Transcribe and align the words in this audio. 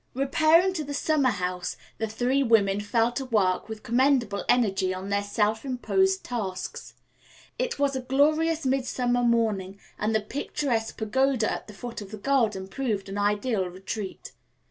Repairing 0.15 0.73
to 0.73 0.83
the 0.83 0.95
summer 0.95 1.29
house, 1.29 1.77
the 1.99 2.07
three 2.07 2.41
women 2.41 2.81
fell 2.81 3.11
to 3.11 3.23
work 3.25 3.69
with 3.69 3.83
commendable 3.83 4.43
energy 4.49 4.91
on 4.95 5.09
their 5.09 5.21
self 5.21 5.63
imposed 5.63 6.23
tasks. 6.23 6.95
It 7.59 7.77
was 7.77 7.95
a 7.95 8.01
glorious 8.01 8.65
midsummer 8.65 9.21
morning 9.21 9.79
and 9.99 10.15
the 10.15 10.21
picturesque 10.21 10.97
pagoda 10.97 11.51
at 11.53 11.67
the 11.67 11.73
foot 11.75 12.01
of 12.01 12.09
the 12.09 12.17
garden 12.17 12.67
proved 12.67 13.09
an 13.09 13.19
ideal 13.19 13.69
retreat. 13.69 14.31